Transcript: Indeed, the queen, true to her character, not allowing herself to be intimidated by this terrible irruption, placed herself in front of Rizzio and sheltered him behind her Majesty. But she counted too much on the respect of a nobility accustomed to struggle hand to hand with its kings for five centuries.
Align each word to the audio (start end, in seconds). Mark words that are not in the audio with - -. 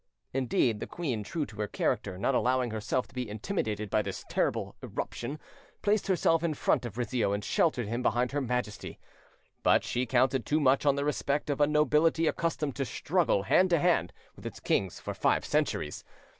Indeed, 0.33 0.79
the 0.79 0.87
queen, 0.87 1.21
true 1.23 1.45
to 1.45 1.57
her 1.57 1.67
character, 1.67 2.17
not 2.17 2.33
allowing 2.33 2.71
herself 2.71 3.07
to 3.07 3.13
be 3.13 3.29
intimidated 3.29 3.91
by 3.91 4.01
this 4.01 4.25
terrible 4.27 4.75
irruption, 4.81 5.37
placed 5.83 6.07
herself 6.07 6.41
in 6.43 6.55
front 6.55 6.87
of 6.87 6.97
Rizzio 6.97 7.33
and 7.33 7.45
sheltered 7.45 7.85
him 7.85 8.01
behind 8.01 8.31
her 8.31 8.41
Majesty. 8.41 8.97
But 9.61 9.83
she 9.83 10.07
counted 10.07 10.43
too 10.43 10.59
much 10.59 10.87
on 10.87 10.95
the 10.95 11.05
respect 11.05 11.51
of 11.51 11.61
a 11.61 11.67
nobility 11.67 12.25
accustomed 12.25 12.75
to 12.77 12.83
struggle 12.85 13.43
hand 13.43 13.69
to 13.69 13.77
hand 13.77 14.11
with 14.35 14.47
its 14.47 14.59
kings 14.59 14.99
for 14.99 15.13
five 15.13 15.45
centuries. 15.45 16.03